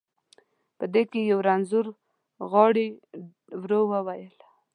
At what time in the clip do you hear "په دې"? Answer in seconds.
0.77-1.03